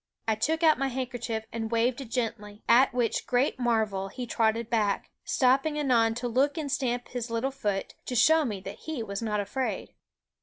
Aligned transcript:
I 0.27 0.33
took 0.33 0.63
out 0.63 0.79
my 0.79 0.87
handkerchief 0.87 1.45
and 1.53 1.69
waved 1.69 2.01
it 2.01 2.09
gently; 2.09 2.63
at 2.67 2.91
which 2.91 3.27
great 3.27 3.59
marvel 3.59 4.07
he 4.07 4.25
trotted 4.25 4.67
back, 4.67 5.11
stopping 5.25 5.77
anon 5.77 6.15
to 6.15 6.27
look 6.27 6.57
and 6.57 6.71
stamp 6.71 7.09
his 7.09 7.29
little 7.29 7.51
foot, 7.51 7.93
to 8.07 8.15
show 8.15 8.43
me 8.43 8.61
that 8.61 8.79
he 8.85 9.03
was 9.03 9.21
not 9.21 9.39
afraid. 9.39 9.93